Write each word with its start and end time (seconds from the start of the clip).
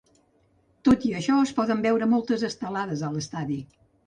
Tot 0.87 1.05
i 1.09 1.11
això, 1.19 1.35
es 1.49 1.51
poden 1.59 1.83
veure 1.85 2.09
moltes 2.15 2.47
estelades 2.49 3.05
a 3.11 3.15
l’estadi. 3.19 3.61